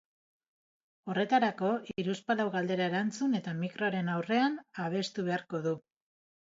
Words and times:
Horretarako, 1.11 1.69
hiruzpalau 1.95 2.47
galdera 2.57 2.89
erantzun 2.93 3.41
eta 3.43 3.57
mikroaren 3.63 4.13
aurrean 4.17 4.61
abestu 4.89 5.29
beharko 5.33 5.67
du. 5.71 5.81